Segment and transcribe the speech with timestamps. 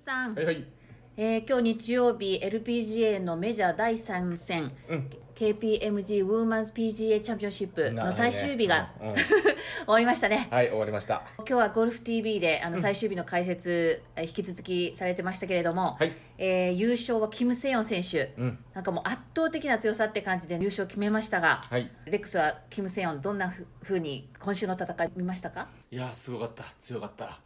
[0.00, 0.64] さん、はいはい。
[1.16, 5.10] えー今日日曜日 LPGA のメジャー第3戦、うん。
[5.34, 9.16] KPMG ウーマンズ PGA チャンピオンシップの最終日が、うんうん
[9.80, 11.22] 終わりましたねはい、終わりました。
[11.38, 18.58] 今日はゴルフ TV であの最終日の解説、えー引き続きされてましたけれども、はいえー優勝はキム・セヨン選手、うん。
[18.74, 21.90] なんかもう圧倒的な強さって感じで優勝を決めましたが、はい。
[22.04, 25.68] レックスはキム・セヨンどんなふふうに今週の戦い見ましたか？
[25.90, 26.64] いやー、すごかった。
[26.80, 27.40] 強かった。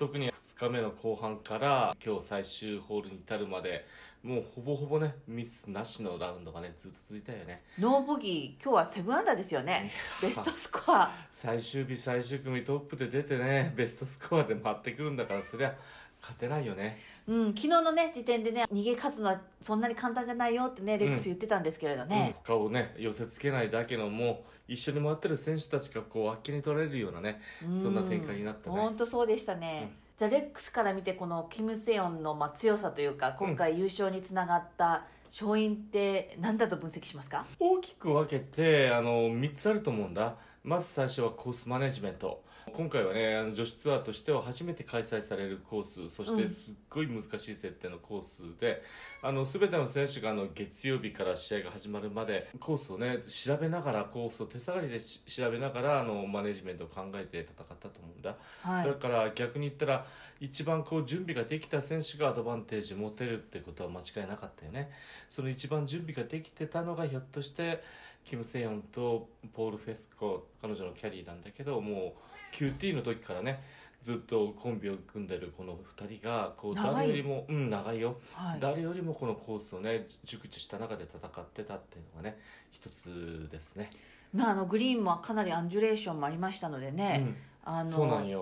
[0.00, 3.84] 特に2日目の後半から今日最終ホールに至るまで、
[4.22, 7.62] もうほぼほぼね、ミスなしのラウンドがね、ずっと続いたよね。
[7.78, 9.90] ノーボギー今日はセブンアンダーですよね
[10.22, 15.76] ベストスコア最終日最終組トップで出てね、ベストスコアで回ってくるんだから、そりゃ
[16.22, 16.98] 勝てないよね。
[17.30, 27.40] うん、昨日のね時点でね逃げ勝つのはそんなに簡単じゃないよってねレックス言ってたんですけれどね、他をね寄せつけないだけのもう一緒に回ってる選手たちがこうあっけに取られるようなね、
[27.76, 28.76] そんな展開になったね。
[28.76, 37.46] 本当そうでしたね、じゃあレックスから見てこのキム・セヨンのまあ強さというか今回優勝につながった勝因って何だと分析しますか？
[37.60, 40.34] 大きく分けてあの3つあると思うんだ。
[40.64, 42.42] まず最初はコースマネジメント
[42.74, 48.82] 今回はねあの女子ツアーとしては初めて開催されるコースそしてすっごい難しい設定のコースで、
[49.22, 58.86] あの全ての選手があの月曜日から試合が始まるまでコースをね調べながらコースを手探りでし調べながらあのマネジメントを考えて戦ったと思うんだ、はい。
[58.86, 60.06] だから逆に言ったら
[60.40, 64.90] 一番こう準備ができた選手がアドバンテージ持てるってことは間違いなかったよね。
[65.28, 67.82] その一番準備ができてたのがひょっとして
[68.24, 72.14] キム・セヨンとポール・フェスコ彼女のキャリーなんだけども
[72.52, 73.62] う QT の時からね
[74.02, 78.60] ずっとコンビを組んでるこの2人がこう誰よりもうん長いよ、はい。
[78.60, 82.38] 誰よりもこのコースをね熟知した中で戦ってたっていうのがね
[82.72, 83.90] 一つですね。
[84.32, 87.90] まあ、あのグリーンもかなりアンジュレーションもありましたのでね、うんあの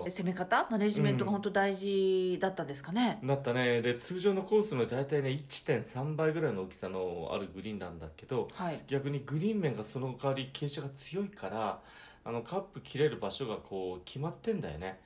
[0.03, 0.67] 攻め方？
[0.71, 3.81] マネジメントが本当大事だったんですかね、なったね。
[3.81, 8.81] で通常のコースの大体ね1.3倍ぐらいの大きさのあるグリーンなんだけどはい。
[8.87, 11.79] 逆にグリーン面がその代わり傾斜が強いから
[12.23, 14.99] あのカップ切れる場所がこう決まってんだよね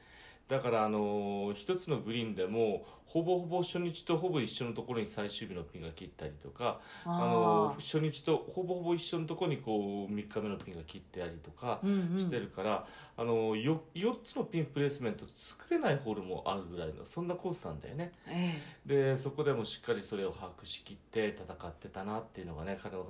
[0.47, 11.79] だからあのー一つのグリーンでもほぼほぼ初日とほぼ一緒のところに最終日のピンが切ったりとかあの初日とほぼほぼ一緒のところにこう3日目のピンが切ってありとか
[12.17, 15.25] してるから、あのーよ4つのピンプレースメント
[15.59, 18.11] 作れないホールもあるぐらいのそんなコースなんだよね。
[18.27, 18.59] え。
[18.85, 23.05] でそこでもしっかりそれを把握しきって戦ってたなっていうのがね彼女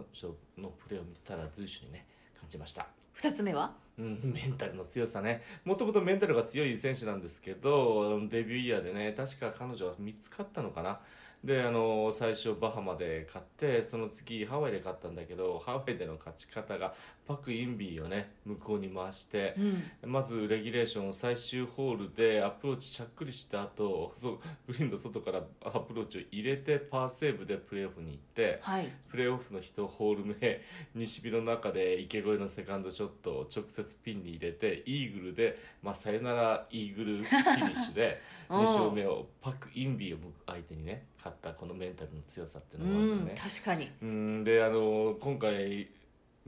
[0.57, 2.05] のプレーを見てたら随所にね
[2.43, 3.71] 感じました、え、2つ目は？
[3.97, 5.43] うん、メンタルの強さね。
[5.63, 10.99] もともとメンタルが強い選手なんですけどデビューイヤーでね確か彼女は3つ勝ったのかな
[11.43, 16.93] であの最初バハマで勝ってその次ハワイで勝ったんだけどハワイでの勝ち方が
[17.27, 20.11] パク・インビーをね向こうに回して、うん。
[20.11, 28.89] まずレギュレーション最終ホールでアプローチちゃっくりした後そうグリーンの外からアプローチを入れてパーセーブでプレーオフに行ってはい。
[29.09, 30.61] プレーオフの1ホール目
[30.95, 43.35] 西日の中で池越えのセカンドショットを直接ピンに入れてイーグルで、まあ、さよならイーグルフィニッシュでうん2勝目をパク・インビーを相手にね勝ったこのメンタルの強さっていううのがあるよんね。
[43.37, 45.87] 確かにうんであの今回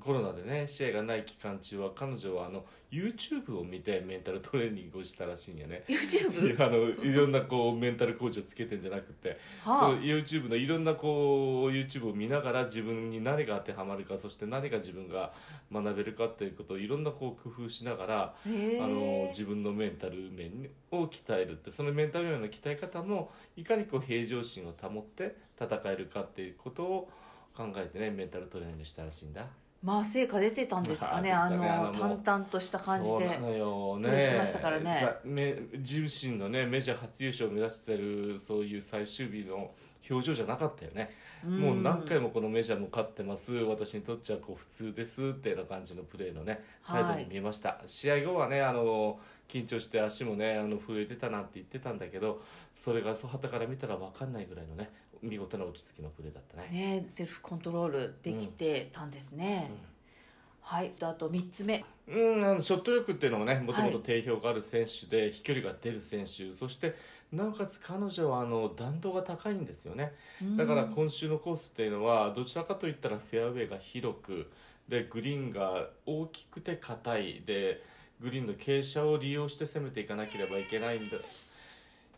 [0.01, 5.83] コロナでね試合がない期間中は彼女はあの YouTube を見てメンタルトレーニングをしたらしいんやね。
[5.87, 6.59] い YouTube?
[6.59, 15.33] やあのいろんなこうメンタルコーチをつけてんじゃなくて、そはう YouTube のいろんなこう YouTube を見ながら自分に何が当てはまるかそして何が自分が
[15.71, 27.09] 学べるかっていうことをいろんなこう工夫しながらあの自分のメンタル面を鍛えるってそのメンタル面の鍛え方もいかにこう平常心を保って戦えるかっていうことを
[27.55, 29.47] 考えてねメンタルトレーニングしたらしいんだ
[29.85, 33.15] まあ成果出てたんですかねあの淡々とした感じで。
[33.15, 35.59] プレーしてましたからね。
[35.77, 39.69] 自身のねメジャー初優勝を目指してるそういう最終日の
[40.09, 41.11] 表情じゃなかったよね。
[41.47, 41.59] ん。
[41.59, 43.53] もう何回もこのメジャーも勝ってます。
[43.53, 52.41] 私にとっちゃこう普通ですっていうような感じのプレーのね態度に見えました、試合後はねあの緊張して足もねあの震えてたなんて言ってたんだけど
[52.73, 54.89] それがはたから見たら分かんないぐらいのね
[55.21, 56.69] 見事な落ち着きのプレーだったね。
[56.71, 59.71] ねセルフコントロールできてたんですね、
[60.61, 61.85] はいあと3つ目。
[62.07, 66.95] うん、あのショット力っていうのもねもともと定評がある選手で、飛距離が出る選手そして
[67.31, 70.13] なおかつ彼女はあの弾道が高いんですよね。
[70.57, 74.51] だから今週のコースっていうのはどちらかといったらフェアウェイが広く
[74.87, 77.43] でグリーンが大きくて硬い。
[77.45, 77.83] で
[78.21, 81.17] グリーンの傾斜を利用して攻めていかなければいけないんだ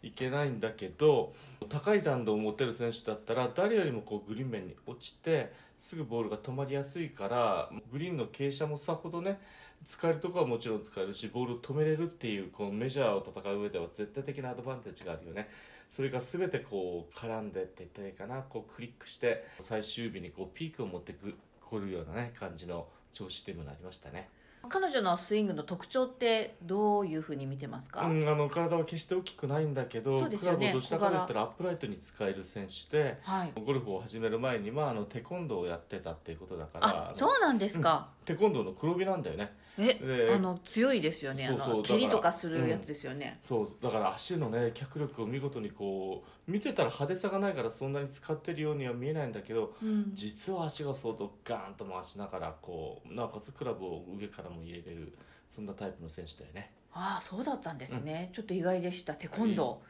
[0.04, 1.34] いけないんだけど
[1.70, 9.40] 高い弾道を持てる選手だったら誰よりもこうグリーン面に落ちてすぐボールが止まりやすいからグリーンの傾斜もさほどね
[9.88, 15.50] 使えるとこはもちろん使えるしボールを止めれるっていうこのメジャーを戦う上では絶対的なアドバンテージがあるよね。
[15.88, 18.42] それが全てこう絡んでって言ったらいいかな。
[18.42, 21.36] こうクリックして最終日にこうピークを持ってく
[21.80, 24.30] るようなね感じの調子というのになりましたね。
[24.68, 37.10] 彼女のスイングの特徴ってどういうふうに見てますか、うん、あの体は決して大きくないんだけど、ね、クラブをどちらかといったらアップライトに使える選手で、はい、ゴルフを始める前に、まあ、あのテコンドーをやってたっていうことだから。
[37.14, 39.56] そうなんですか、うん、テコンドーの黒帯なんだよね。
[39.80, 41.48] えあの強いですよね。
[41.48, 55.14] そうそう蹴りとかするやつですよね、うん、そうだから足のね脚力を見事にこう見てたら派手さがないからそんなに使ってるようには見えないんだけど、うん、実は足が相当ガーンと回しながらこうなおかつクラブを上からも入れれる
[55.50, 56.74] そんなタイプの選手だよね。
[56.92, 59.82] ああそうだったんですね、うん、ちょっと意外でしたテコンド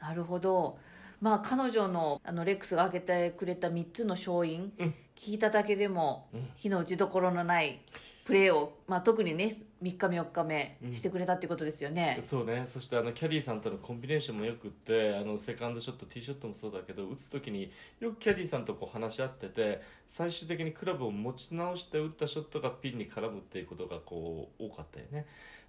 [0.00, 0.76] ー、なるほど
[1.24, 4.74] まあ彼女のあのレックスが挙げてくれた3つの勝因、
[5.16, 7.80] 聞いただけでも、火の打ちどころのない
[8.26, 9.50] プレーを、まあ、特にね
[9.82, 12.64] 3日目4日目してくれたってことですよね、うん、そうね。
[12.66, 25.24] そしてあのキャディーさんとのコンビネーションもよくってあのセカンドショットティーショットもそうだけど打つ時によくキャディーさんとこう話し合ってて最終的にクラブを持ち直して打ったショットがピンに絡むっていうことがこう多かったよね。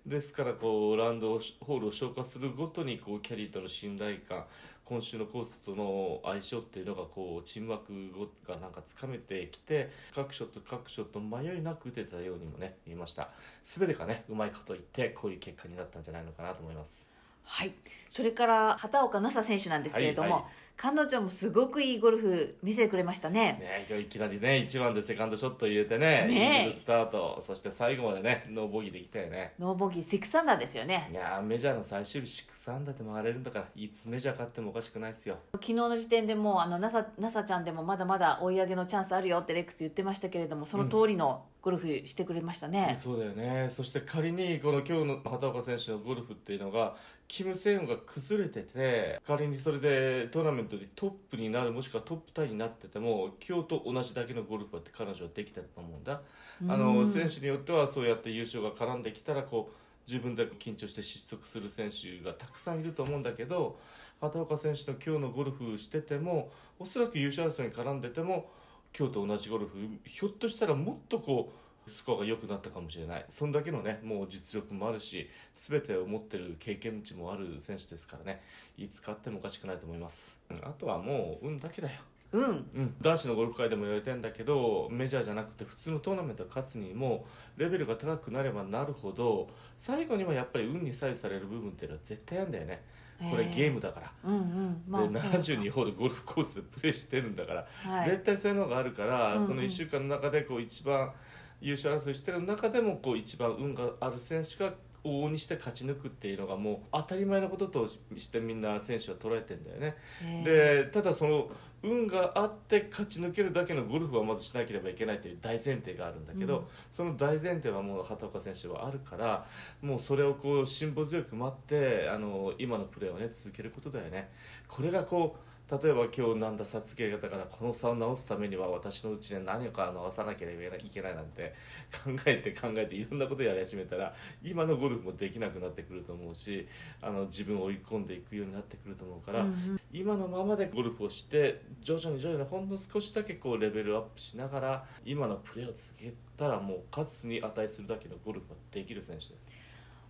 [0.05, 4.45] ですからこうラウンドホールを消化するごとにこうキャディーとの信頼感
[4.85, 13.29] 今週のコースとの相性っていうのがこうチームワークがなんかつかめてきて各所と各所と迷いなく打てたようにもね見えました。
[13.63, 17.14] 全てがねうまいこと言ってこういう結果になったんじゃないのかなと思います。
[17.45, 17.73] はい。
[18.09, 20.51] それから畑岡奈紗選手なんですけれども、はいはい。
[20.77, 23.57] 彼女もすごくいいゴルフ見せてくれましたね。
[23.61, 26.27] ね今日いきなりね1番でセカンドショット入れてねね。
[26.27, 29.53] イーグルスタートそして最後までねノーボギーできたよね。
[29.57, 31.09] ノーボギー6アンダーですよね。
[31.11, 33.59] いやメジャーの最終日6アンダーで回れるんだか。
[33.59, 35.37] らいつメジャー勝ってもおかしくないですよ。
[35.53, 43.69] 昨日の時点でもうあの NASA, NASA ちゃんでもまだまだ追い上げのチャンスあるよってレックス言ってましたけれどもその通りのゴルフしてくれましたね、うん、そうだよね。
[43.69, 46.95] そして仮にこの今日の畑岡選手のゴルフっていうのが
[47.27, 56.21] キム・セヨンが崩れてて仮にそれでトーナメントでトップになるもしくはトップタイになってても今日と同じだけのゴルフはって彼女はできたと思うんだ。
[56.69, 63.77] あの選手によってはそうやって優勝が絡んできたらこう自分で緊張して失速する選手がたくさんいると思うんだけど
[64.21, 68.49] 畑岡選手の今日のゴルフしててもおそらく優勝争いに絡んでても
[68.97, 73.25] 今日と同じゴルフひょっとしたらもっとこうスコアが良くなったかもしれない。
[73.29, 78.41] そんだけのねもう実力もあるし全てを持ってる経験値もある選手ですからね。
[78.77, 82.01] いつ勝ってもおかしくないと思います、あとはもう運だけだよ。
[82.31, 89.47] うん、うん、男子のゴルフ界でも言われてんだけどメジャーじゃなくて普通のトーナメント勝つにもレベルが高くなればなるほど
[89.77, 92.83] 最後にはやっぱり運に左右される部分っていうのは絶対あるんだよね。
[93.17, 94.83] これゲームだから、うんうん。
[94.89, 101.13] まあ、で72ホールゴルフコースでプレーしてるんだから、はい、絶対そういうのがあるから、うんうん、その1週間の中でこう一番
[101.61, 104.73] 優勝争いしてる中でもこう一番運がある選手が
[105.03, 109.95] 往々にして勝ち抜くっていうのがもう当たり前のこととしてみんな選手は捉えてんだよね。
[110.43, 111.49] でただその
[111.83, 119.45] 運があって勝ち抜けるだけのゴルフはまずしなければいけないという大前提があるんだけど、うん、その大前提はもう畑岡選手はあるから
[119.83, 124.31] もうそれをこう辛抱強く待ってあの今のプレーをね続けることだよね。
[124.67, 131.55] これがこう例えば今日なんだ撮影がだからこの差を直すためには私のうちで何か直さなければいけないなんて
[131.91, 134.13] 考えて考えていろんなことやり始めたら
[134.43, 136.67] 今のゴルフもできなくなってくると思うし
[137.01, 149.64] あの自分を追い込んでいくようになってくると思うから、うんうん、今のままでゴルフをして徐々に徐々にほんの少しだけこうレベルアップしながら今のプレーを続けたらもう勝つに値するだけのゴルフができる選手です。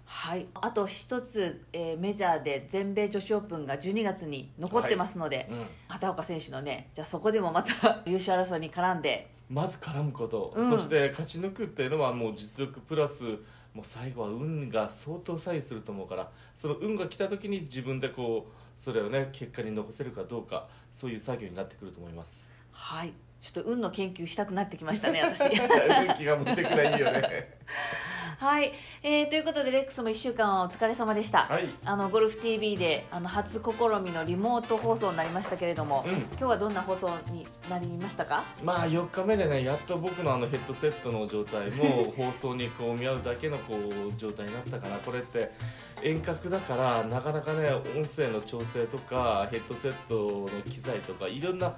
[0.06, 0.48] はい。
[0.54, 5.46] あと一つ、えー、メジャーで全米女子オープンが12月に残ってますので、はい。
[5.48, 9.32] うん、畑岡選手のねじゃあそこでもまた 優勝争いに絡んで。
[9.50, 13.24] まず絡むこと、うん、そして勝ち抜くっていうのはもう実力プラス
[13.76, 22.50] もう最後は運が相当左右すると思うからその運が来た時に自分でこうそれをね結果に残せるかどうかそういう作業になってくると思います。
[22.72, 23.14] はい。
[23.42, 25.44] ちょっと運の研究したくなってきましたね私。
[25.54, 27.22] 運気が持ってくらいいよね
[28.38, 33.70] はい、えー、ということでレックスも1週間お疲れ様でした、はい、あのゴルフ TV であの初試
[34.04, 38.44] みのリモート放送になりましたけれども、うん、今日はどんな放送になりましたか？
[38.64, 44.98] まあ4日目でねやっと僕のあのヘッドセットの状態も放送にこう見合うだけのこう状態になったかな。
[44.98, 45.52] これって
[46.02, 51.76] 遠隔だからなかなかね音声の調整とかヘッドセットの機材とかいろんな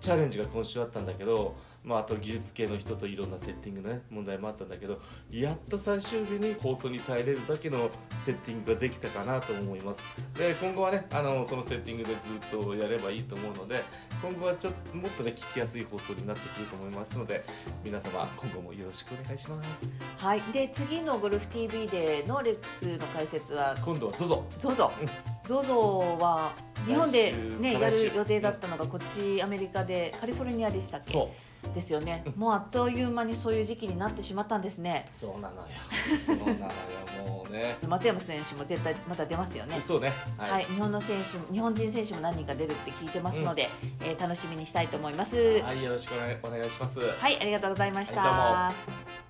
[0.00, 1.54] チャレンジが今週あったんだけど
[1.86, 5.00] まあ、あと技術系の人といろんなセッティングの、ね、問題もあったんだけど
[5.30, 7.88] やっと最終日に放送に耐えれるだけの
[8.18, 10.02] セッティングができたかなと思います。
[10.34, 12.10] で今後はねあのそのセッティングで
[12.50, 13.84] ずっとやればいいと思うので
[14.20, 17.44] 今後はちょっともっとね聞きやすい放送になってくると思いますので
[17.84, 19.62] 皆様今後もよろしくお願いします。
[20.16, 20.40] はい。
[20.52, 23.76] で次のゴルフ TV でのレックスの解説は？
[23.80, 24.90] 今度は ZOZO
[25.46, 26.52] ZOZO は
[26.86, 31.12] 日本でねやる予定だったのがこっちアメリカでカリフォルニアでしたっけ？
[31.12, 31.28] そう。
[31.74, 32.22] ですよね。
[32.26, 32.32] うん。
[32.36, 35.04] もうあっという間にそういう時期になってしまったんですね。
[35.12, 35.68] そうなのよ。
[36.24, 36.56] そうなのよ。
[37.26, 37.76] もうね。
[37.88, 39.80] 松山選手も絶対また出ますよね。
[39.80, 40.12] そうね。
[40.38, 43.68] はい、はい、日本の選手も日本人選手も何人か出るって聞いてますので、
[44.04, 45.36] えー楽しみにしたいと思います。
[45.60, 47.00] はい、よろしくお願いします。
[47.00, 49.25] はい、ありがとうございました。